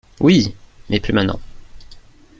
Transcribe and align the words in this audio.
Oui!… 0.19 0.55
mais 0.89 0.99
plus 0.99 1.13
maintenant. 1.13 1.39